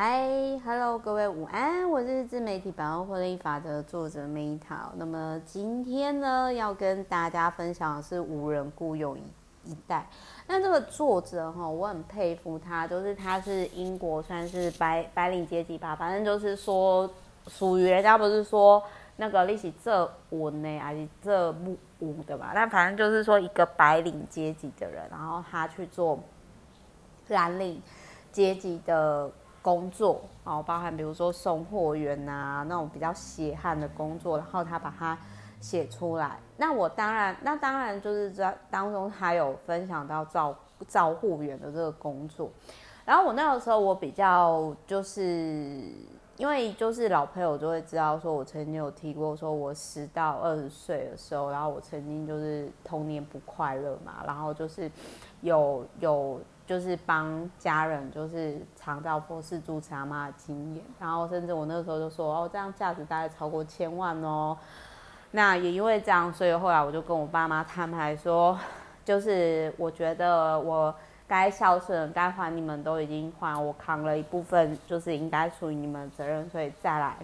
[0.00, 0.22] 嗨
[0.64, 4.90] ，Hello，各位午安，我是自媒体百万获利法则作者 Meta。
[4.94, 10.08] 那么今天呢，要跟大家分享的是无人雇佣一一代。
[10.46, 17.10] 那这个作者哈，我很佩服他，就是他是英国算是白白领阶级吧，反正就是说
[17.48, 18.80] 属于人家不是说
[19.16, 22.52] 那个利息这文呢，还是这不稳的吧？
[22.54, 26.16] 但反正就是说一个白领阶级的人，然后他去做
[27.26, 27.82] 蓝领
[28.30, 29.28] 阶级的。
[29.68, 35.18] 工作哦，包含比如说送货员啊，那种比较血汗的工作，然后他把它
[35.60, 36.38] 写出来。
[36.56, 42.50] 那我当然，那当然就是在当中他有分享到照照护员的这个工作。
[43.04, 45.20] 然后我那个时候我比较就是
[46.38, 54.90] 因为就是老朋友就会知道说，我曾经有提过说，我十到二十岁的时候，然后我曾经就是童年不快乐嘛，然后就是
[55.42, 56.40] 有有。
[56.68, 64.54] 就是帮家人，就是长照或是住持阿妈的经验，然后甚至我那时候就说，哦，这样价值大概超过千万哦。
[65.30, 68.58] 那也因为这样，所以后来我就跟我爸妈摊牌说，
[69.02, 70.94] 就是我觉得我
[71.26, 77.16] 该孝顺、该还你们都已经还，我扛了一部分，就是应该属于你们的责任，所以再来，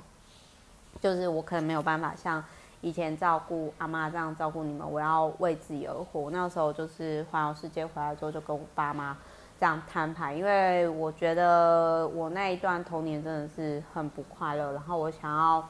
[1.03, 2.43] 就是我可能没有办法像
[2.81, 6.31] 以前照顾阿妈这样照顾你们，我要为自己而活。
[6.31, 9.15] 那时候就是环游世界回来之后，就跟我爸妈。
[9.61, 15.67] 这样摊牌，因为我觉得我那一段童年真的是很不快乐，然后我想要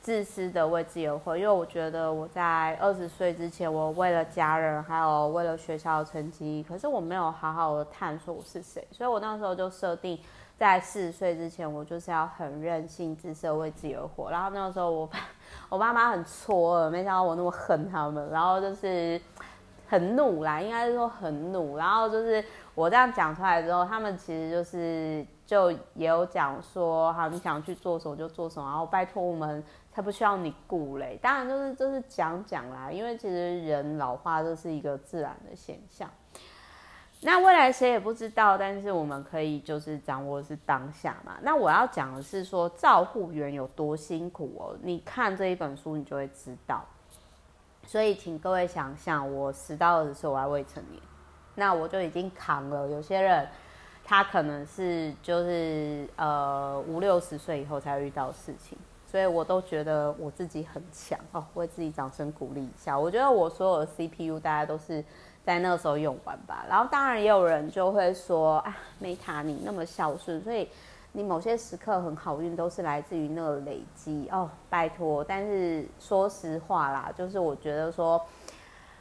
[0.00, 10.18] 自私的为自己而活，因为我觉得我在二十岁之前，我为了家人，还有为了学校的成绩，可是我没有好好的探索我是谁，所以我那时候就设定
[10.58, 14.30] 在四十岁之前，我就是要很任性、自私的为自己而活。
[14.30, 15.18] 然后那个时候我爸
[15.68, 19.20] 我爸妈很错愕，没想到我那么恨他们，然后就是
[19.86, 22.44] 很怒啦，应该是说很怒，然后就是。
[22.76, 31.18] 我这样讲出来之后，他们其实就是就也有讲说，好，你想去做什么就做什么，然后拜托我们才不需要你顾嘞。
[31.22, 36.08] 当然就是就是讲讲啦，因为其实人老化这是一个自然的现象。
[37.22, 41.38] 那未来谁也不知道，但是我们可以就是掌握是当下嘛。
[41.40, 46.84] 那我要讲的是说，照护员有多辛苦哦，你看这一本书你就会知道。
[47.86, 51.02] 所以请各位想象，我十到二十岁我还未成年。
[51.56, 52.88] 那我就已经扛了。
[52.88, 53.48] 有些人，
[54.04, 62.96] 他可能是就是呃五六十岁以后才会遇到事情，所以我都觉得我自己很强哦，为自己掌声鼓励一下。
[62.96, 65.02] 我觉得我所有的 CPU 大家都是
[65.44, 66.64] 在那个时候用完吧。
[66.68, 70.68] 然后当然也有人就会说啊，Meta 你那么孝顺，所以
[71.12, 75.24] 你某些时刻很好运都是来自于那个累积哦，拜托。
[75.24, 78.20] 但是说实话啦，就是我觉得说。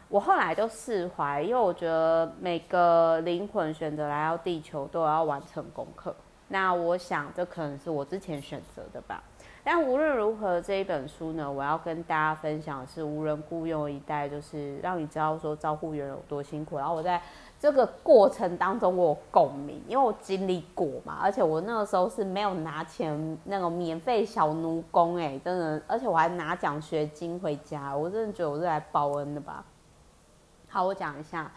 [0.07, 6.15] 我后来就释怀，因为我觉得每个灵魂选择来到地球都要完成功课。
[6.47, 9.23] 那我想这可能是我之前选择的吧。
[9.63, 16.77] 但无论如何，这一本书呢，我要跟大家分享的是无人雇佣一代，就是让你知道说招护员有多辛苦。
[16.77, 17.19] 然后我在
[17.59, 21.17] 这个过程当中，我有共鸣，因为我经历过嘛。
[21.19, 29.65] 而且我那个时候是没有拿钱，那种免费小奴工，哎，真的，而且我还拿奖学金回家，我真的觉得我是来报恩的吧。
[30.75, 31.49] 好，我讲一下，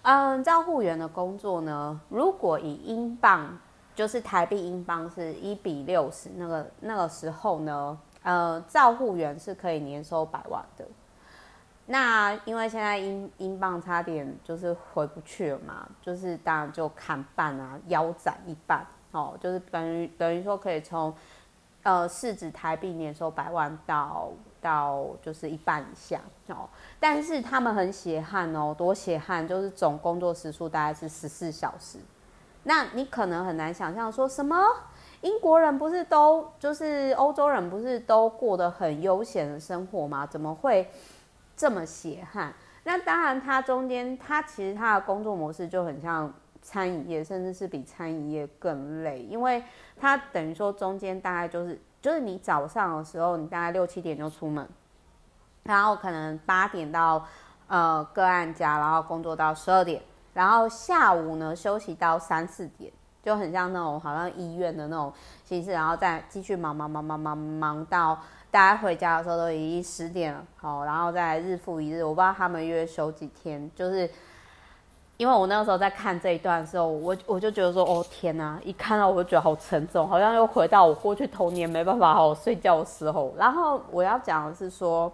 [0.00, 3.58] 嗯，照护员的工作呢，如果以英镑，
[3.94, 10.86] 就是台币英镑是一比六十，那个那个时候呢，呃，照护员是可以年收百万的。
[11.84, 21.14] 那因为现在英英镑差点就是回不去了嘛，就是当然就砍半啊，腰斩一半，哦，就是等于等于说可以从
[21.82, 24.30] 呃市值台币年收百万到。
[24.60, 31.98] 到就是一半以下哦，但是他们很血汗哦，多血汗，就是总工作时数大概是十四小时。
[32.64, 34.56] 那你可能很难想象说什么
[35.22, 40.26] 英国人不是都就是欧洲人不是都过得很悠闲的生活吗？
[40.26, 40.90] 怎么会
[41.56, 42.52] 这么血汗？
[42.84, 49.62] 那当然，它中间它其实它的工作模式就很像餐饮业，甚至是比餐饮业更累，因为
[49.98, 51.80] 它等于说中间大概就是。
[52.00, 54.68] 就是你早上的时候，你大概六七点就出门，
[55.64, 57.26] 然后可能八点到
[57.66, 60.00] 呃个案家，然后工作到十二点，
[60.32, 62.92] 然后下午呢休息到三四点，
[63.22, 65.12] 就很像那种好像医院的那种
[65.44, 68.18] 形式，然后再继续忙忙忙忙忙忙到
[68.50, 74.08] 大家回家的时候都已经十点了，好，然后再日复一日，我不知道他们约休几天，就是。
[75.18, 78.56] 因为我那个时候在看这一段的时候，我我就觉得说，哦天哪！
[78.64, 83.34] 一看到我就觉得好沉重，好像又回到我过去童年没办法好好睡觉的时候。
[83.36, 85.12] 然后我要讲的是说，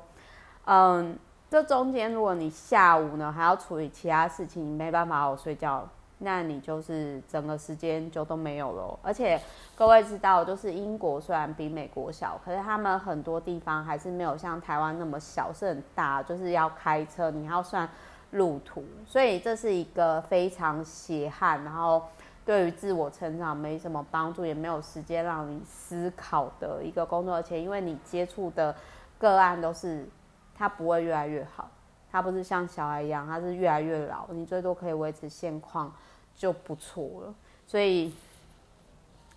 [0.67, 1.19] 嗯，
[1.51, 8.99] 这中间如果你下午呢还要处理其他事情，没办法好好睡觉，那你就是整个时间就都没有了。
[9.01, 9.41] 而且
[9.75, 17.89] 各位知道，就是英国虽然比美国小，可是他们很多地方还是没有像台湾那么小，是很大，就是要开车，你要算
[18.35, 22.03] 路途，所以这是一个非常血汗，然后
[22.45, 27.37] 对于自我成长没什么帮助，也没有时间让你思考的一个工作。
[27.37, 28.75] 而且因为你接触的
[29.19, 30.07] 个案都是，
[30.55, 31.71] 他不会越来越好。
[32.11, 35.93] 他不是像小孩一样，他是越来越老，你最多可以维持现况
[36.37, 37.35] 就不错了。
[37.67, 38.13] 所以，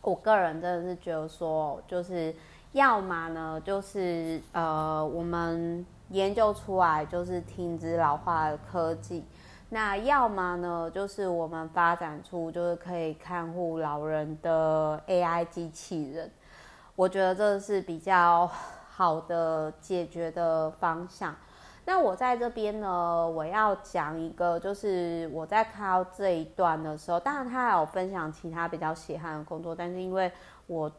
[0.02, 2.36] 我个人真的是觉得说，就是
[2.74, 9.24] 要么呢，就是呃，我们研究出来就是停止老化的科技；
[9.70, 16.30] 那要么呢，就是我们发展出就是可以看护老人的 AI 机器人。
[16.96, 18.50] 我觉得这是比较
[18.90, 21.36] 好的解决的方向。
[21.86, 30.32] 那我在这边呢，我要讲一个，就是我在看到这一段的时候，当然他还有分享其他比较血汗的工作，但是因为
[30.66, 30.92] 我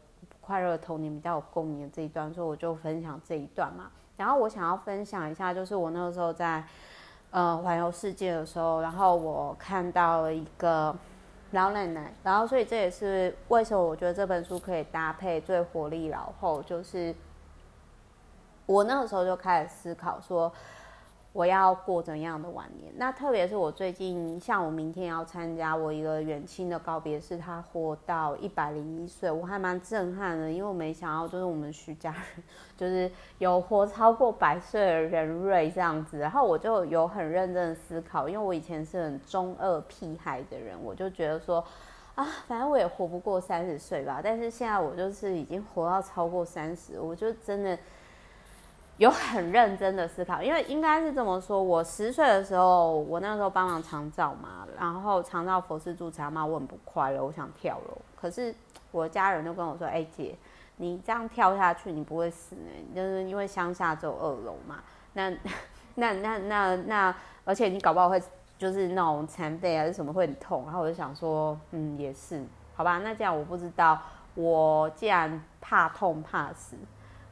[0.48, 3.90] 快乐的童年比较有共鸣这一段，所以我就分享这一段嘛。
[4.16, 6.64] 然后我想要分享一下，就是我那个时候在
[7.30, 10.96] 呃环游世界的时候，然后我看到了一个
[11.50, 17.14] 老奶奶，然后所以这也是为什么我觉得这本书可以搭配最活力老后，就是
[18.64, 20.50] 我那个时候就开始思考说。
[21.32, 22.92] 我要过怎样的晚年？
[22.96, 32.44] 那特别是我最近，像我明天要参加我一个远亲的告别式，他活到一百零一岁，我还蛮震撼的，因为我没想到就是我们徐家人
[32.76, 33.08] 就是
[33.38, 41.62] 有活超过百岁的人瑞这样子，然后我就有很认真的思考，因为我以前是很中二屁孩的人，我就觉得说
[42.16, 47.78] 啊，反正我也活不过三十岁吧，但是现在我就是已经活到超过三十，我就真的。
[48.98, 57.96] 有很认真的思考，因为应该是这么说，我十岁的时候，我那时候帮忙长照嘛，然后长照佛事住持嘛，我很不快乐，我想跳楼。
[58.20, 58.52] 可是
[58.90, 60.36] 我的家人就跟我说：“哎、姐，
[60.78, 64.82] 你这样跳下去，你不会死呢，就是因为乡下只有二楼嘛。
[65.12, 65.30] 那
[65.94, 67.14] 那那那那，
[67.44, 68.20] 而且你搞不好会
[68.58, 72.98] 就是那种残废还是什么会很痛。”然后我就想说：“嗯，也是，好吧。
[72.98, 73.96] 那这样我不知道，
[74.34, 76.76] 我既然怕痛怕死。”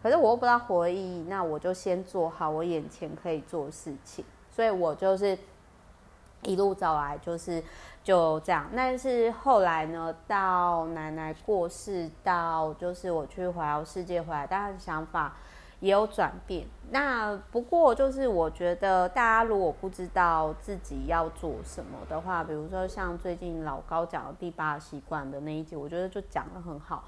[0.07, 5.37] 可是我又不知道活的意义，那我就先做好我眼前可以做的事情，所以我就是
[6.45, 7.61] 一路走来，就是
[8.05, 8.71] 就这样。
[8.77, 15.35] 但是后来呢，到奶奶过世，到就是我去环游世界回来，当然想法
[15.81, 16.69] 也有转变。
[16.91, 27.03] 那不过就是我觉得大家如果不知道自己要做什么的话，比如说像最近老高讲的第八习惯的那一集，我觉得就讲得很好。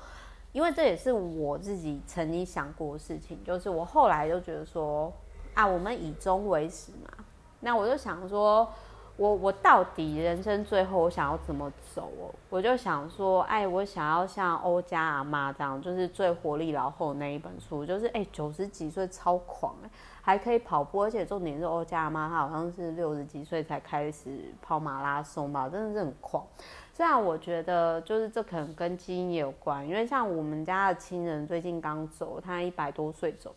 [0.59, 5.13] 因为这也是我自己曾经想过的事情，就是我后来就觉得说，
[5.55, 7.25] 啊，我们以终为始嘛。
[7.61, 8.69] 那我就想说，
[9.17, 12.35] 我我到底人生最后我想要怎么走哦？
[12.51, 19.91] 我就想说，哎，我想要像欧家阿妈这样，就是最活力老后那一本书，就是哎九十几岁超狂哎，
[20.29, 26.45] 还可以跑步，而且重点是欧家妈她好像是六十几岁才开始跑马拉松吧，真的是很狂。
[26.93, 33.55] 虽然我觉得，就是这可能跟基因也有关，因为像我们家的亲人最近刚走，他一百多岁走，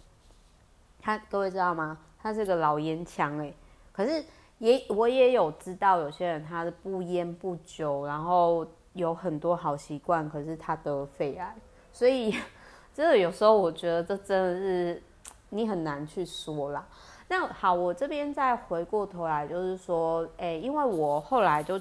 [1.02, 1.98] 他各位知道吗？
[2.18, 3.54] 他是个老烟枪哎，
[3.92, 4.24] 可是
[4.60, 11.54] 也我也有知道有些人他是不烟不酒，然后有很多好习惯，可是他得肺癌，
[11.92, 12.34] 所以
[12.96, 15.04] 真的有时候我觉得这真的是
[15.52, 16.84] 你很难去说啦。
[17.28, 21.80] 那好，我这边再回过头来，就是说，哎，因为我后来就。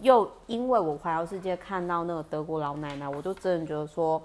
[0.00, 4.20] 又因为我环游世界看到那个德国老奶奶，我就真的觉得说，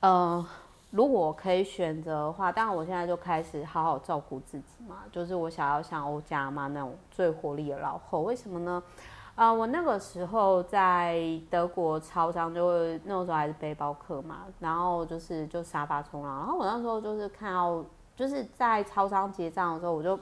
[0.00, 0.42] 嗯、
[0.90, 4.98] 如果可以选择的话，当然我现在就开始好好照顾自己嘛。
[5.10, 8.82] 就是我想要像欧家妈那种最活力的老后，为什么呢？
[9.34, 11.18] 啊、我那个时候在
[11.50, 17.84] 德国超商，就会那个时候还是背包客嘛，然后就是就沙发冲浪，然后我那时候就是看到
[18.14, 20.18] 就是在超商结账的时候，我就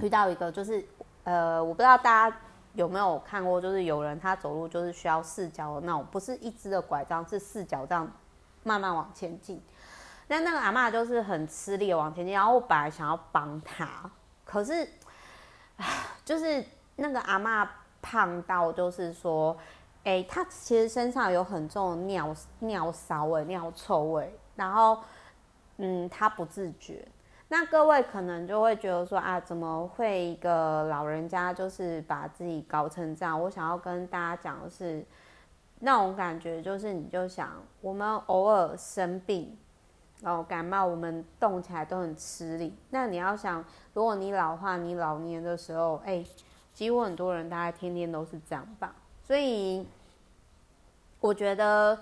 [0.00, 0.84] 遇到一个，就是
[1.24, 2.36] 呃，我不知道大家。
[2.74, 3.60] 有没有看过？
[3.60, 8.08] 就是有人他走路就是需要四脚的那种，不是一只的拐杖，是四脚这样
[8.62, 9.60] 慢慢往前进。
[10.28, 13.88] 那那个阿嬷就是很吃力的往前进，然后我本来想要帮他，
[14.44, 14.88] 可是，
[16.24, 17.66] 就是那个阿嬷
[18.00, 19.56] 胖到就是说，
[20.04, 24.98] 哎、他其实身上有很重的尿尿骚味、尿臭味，然后，
[25.76, 27.06] 嗯，他不自觉。
[27.50, 33.40] 那各位可能就会觉得说啊，怎么会一个老人家就是把自己搞成这样？
[33.40, 35.04] 我想要跟大家讲的是，
[35.80, 37.50] 那种感觉就是，你就想，
[37.80, 39.56] 我们偶尔生病，
[40.20, 42.76] 然后感冒，我们动起来都很吃力。
[42.90, 43.64] 那你要想，
[43.94, 46.22] 如果你老化，你老年的时候，哎，
[46.78, 48.94] 几乎很多人大概天天都是这样吧。
[49.20, 49.84] 所以
[51.18, 51.98] 我觉得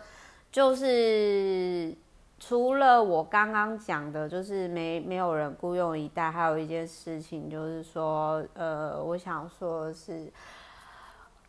[0.52, 1.96] 就是
[2.38, 10.30] 除了我刚刚讲的，就是没没有人雇佣一代，还有一件事情就是说，呃，我想说的是。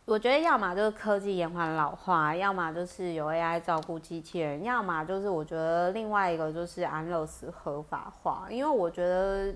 [0.06, 8.46] 我觉得要么就是科技延缓老化，要么就是有 AI 照顾机器人，要么就是我觉得另外一个就是安乐死合法化。
[8.48, 9.54] 因为我觉得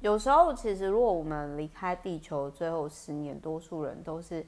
[0.00, 4.44] 有时候其实如果我们离开地球最后十年，多数人都是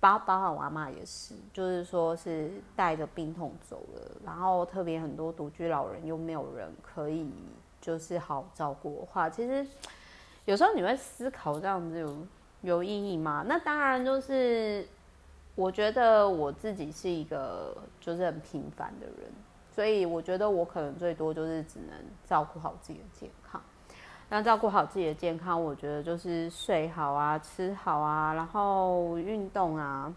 [0.00, 7.30] 包包含我阿嬷也是，就是说是带着病痛走了，然后特别很多独居老人又没有人可以
[7.80, 9.66] 就是好好照顾的话，其实
[10.44, 12.16] 有时候你会思考这样子有。
[12.62, 13.44] 有意义吗？
[13.46, 14.84] 那当然，就是
[15.54, 19.30] 我觉得我自己是一个就是很平凡的人，
[19.72, 21.96] 所以我觉得我可能最多就是只能
[22.26, 23.30] 照顾好自己的健。
[24.30, 30.14] 那照顾好自己的健康，我觉得就是睡好啊，吃好啊，然后运动啊，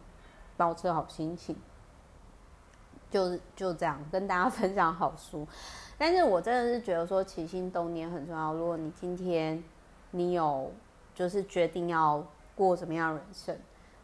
[0.58, 1.56] 保持好心情，
[3.10, 5.48] 就就这样跟大家 分享好书。
[5.98, 8.54] 但是我真的是觉得说起心动念很重要。
[8.54, 9.64] 如果你今天
[10.12, 10.72] 你有。
[11.14, 12.26] 就是决定要
[12.56, 13.56] 过什么样的人生，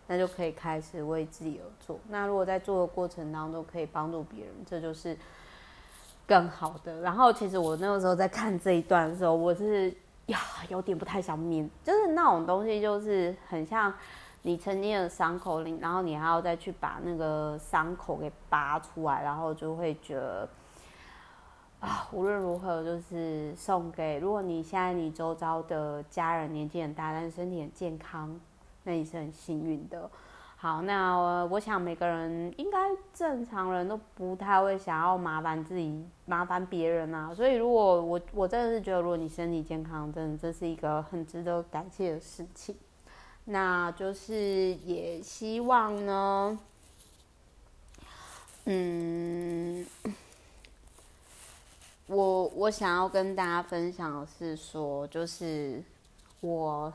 [0.08, 1.98] 那就可以开始为自己而做。
[2.10, 5.18] 那如果在做的过程当中可以帮助别人，这就是
[6.27, 7.00] 更好的。
[7.00, 9.91] 然后，其实我那个时候在看这一段的时候，我是
[10.27, 13.91] 呀有点不太想面，就是那种东西，就是很像
[14.41, 20.48] 你曾经的伤口，然后你还要再去把那个伤口给拔出来，然后就会觉得。
[21.79, 28.36] 啊，无论如何，就是送给如果你现在你周遭的家人年纪很大，但是身体很健康，
[28.84, 30.10] 那你是很幸运的。
[30.60, 32.80] 好，那我想每个人应该
[33.14, 37.32] 正常人都不太会想要麻烦自己、麻烦别人啊。
[37.32, 42.76] 所以，如果我我真的是觉得，如果你身体健康，真的这是一个很值得感谢的事情。
[43.46, 46.60] 那就是也希望呢，
[48.66, 49.86] 嗯。
[52.08, 55.84] 我我想要跟大家分享的是说，就是
[56.40, 56.92] 我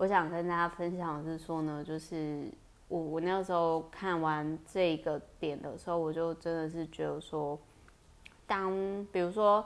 [0.00, 2.50] 我想跟大家分享的是说呢，就是
[2.88, 7.58] 我我那个时候看完这个点的时候，我就真的是觉得说，
[8.46, 8.72] 当
[9.12, 9.62] 比如说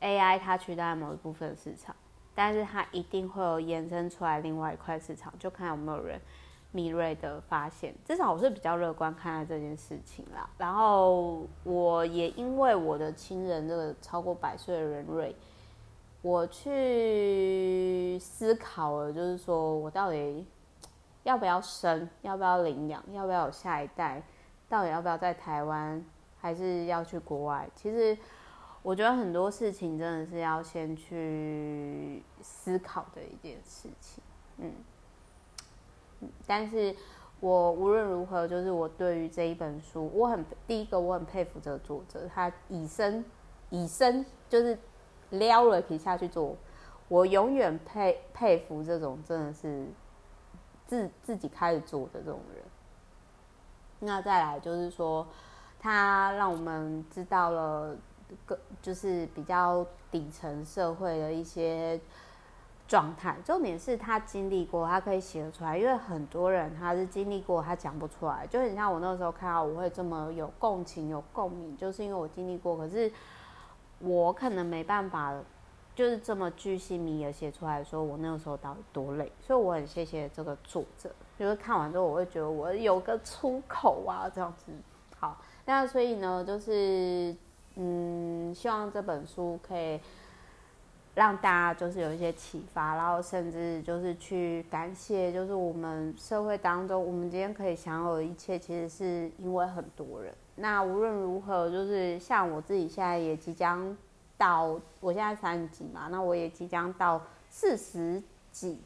[0.00, 1.94] AI 它取代某一部分市场，
[2.34, 6.20] 但是它一定会有延伸出来另外一块市场，就看有没有人。
[6.72, 10.50] 敏锐的发现，至少我是比较乐观看待这件事情啦。
[10.58, 15.34] 然后我也因为我的亲人这个超过百岁的人瑞，
[16.26, 20.44] 我去思考了，就是说我到底
[21.22, 24.20] 要不要生，要不要领养，要不要有下一代，
[24.68, 26.04] 到底要不要在台湾，
[26.40, 27.70] 还是要去国外？
[27.76, 28.18] 其实
[28.82, 34.20] 我觉得很多事情真的是要先去思考的一件事情，
[34.56, 34.72] 嗯。
[36.44, 36.92] 但是，
[37.38, 43.24] 我无论如何，就是我对于这一本书，我很第一个，我很佩服这个作者，他以身
[43.70, 44.76] 以身就是
[45.38, 46.56] 撩了皮下去做，
[47.08, 49.86] 我永远佩佩服这种真的是
[50.86, 52.64] 自自己开始做的这种人。
[54.00, 55.26] 那再来就是说，
[55.78, 57.96] 他让我们知道了
[58.44, 62.00] 个就是比较底层社会的一些。
[62.88, 65.76] 状态，重点是他经历过，他可以写得出来。
[65.76, 68.46] 因为很多人他是经历过，他讲不出来。
[68.46, 72.76] 就很像我那个时候看到，我会这么有共情、有共鸣，就是因为我经历过。
[72.76, 73.10] 可是
[74.00, 75.34] 我可能没办法，
[75.94, 79.30] 就是这么巨细靡遗的写出来，说我那个时候到底多累。
[79.40, 84.72] 所以我很谢谢这个作者，就是看完之后，我会觉得我有个出口啊，这样子。
[85.18, 87.34] 好，那所以呢，就是
[87.76, 90.00] 嗯，希望这本书可以。
[91.14, 100.34] 让大家就是有一些启发，然后甚至就是去感谢，就是我们社会当中，我们今天可以享有的一切，其实是因为很多人。
[100.56, 103.96] 那无论如何，就是像我自己现在也即将
[104.36, 108.78] 到，我现在三十几嘛，那我也即将到四十几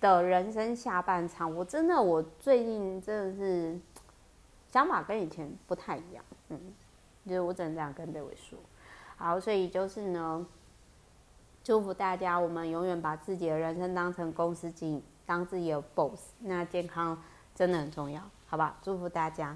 [0.00, 1.54] 的人生下半场。
[1.54, 3.78] 我真的，我最近真的是
[4.72, 6.60] 想法跟以前不太一样，嗯，
[7.26, 8.58] 就是我只能这样跟这位说。
[9.16, 10.46] 好，所以就是呢。
[11.64, 16.30] 祝福大家，我们永远把自己的人生当成公司经营，当自己的 boss。
[16.38, 17.22] 那健康
[17.54, 18.78] 真的很重要，好吧？
[18.80, 19.54] 祝福大家。